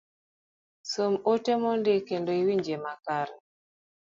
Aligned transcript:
Som 0.91 1.13
ote 1.33 1.53
mondi 1.63 1.93
kendo 2.07 2.31
iwinje 2.41 2.75
makare 2.85 3.35